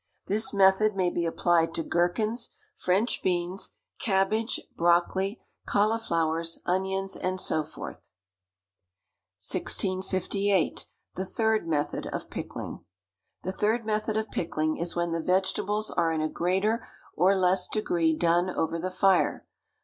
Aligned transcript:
This 0.25 0.51
method 0.51 0.95
may 0.95 1.11
be 1.11 1.27
applied 1.27 1.75
to 1.75 1.83
gherkins, 1.83 2.49
French 2.73 3.21
beans, 3.21 3.73
cabbage, 3.99 4.59
brocoli, 4.75 5.39
cauliflowers, 5.67 6.57
onions, 6.65 7.15
and 7.15 7.39
so 7.39 7.63
forth. 7.63 8.09
1658. 9.47 10.85
The 11.13 11.23
Third 11.27 11.67
Method 11.67 12.07
of 12.07 12.31
Pickling. 12.31 12.83
The 13.43 13.51
third 13.51 13.85
method 13.85 14.17
of 14.17 14.31
pickling 14.31 14.77
is 14.77 14.95
when 14.95 15.11
the 15.11 15.21
vegetables 15.21 15.91
are 15.91 16.11
in 16.11 16.21
a 16.21 16.27
greater 16.31 16.83
or 17.15 17.37
less 17.37 17.67
degree 17.67 18.15
done 18.15 18.49
over 18.49 18.79
the 18.79 18.89
fire. 18.89 19.45